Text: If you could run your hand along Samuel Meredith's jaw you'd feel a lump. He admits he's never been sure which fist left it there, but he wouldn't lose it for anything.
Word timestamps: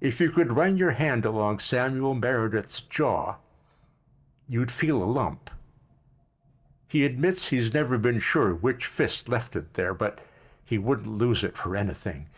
If 0.00 0.20
you 0.20 0.30
could 0.30 0.52
run 0.56 0.76
your 0.76 0.92
hand 0.92 1.24
along 1.24 1.58
Samuel 1.58 2.14
Meredith's 2.14 2.80
jaw 2.82 3.38
you'd 4.48 4.70
feel 4.70 5.02
a 5.02 5.04
lump. 5.04 5.50
He 6.86 7.04
admits 7.04 7.48
he's 7.48 7.74
never 7.74 7.98
been 7.98 8.20
sure 8.20 8.54
which 8.54 8.86
fist 8.86 9.28
left 9.28 9.56
it 9.56 9.74
there, 9.74 9.94
but 9.94 10.20
he 10.64 10.78
wouldn't 10.78 11.08
lose 11.08 11.42
it 11.42 11.56
for 11.58 11.74
anything. 11.74 12.28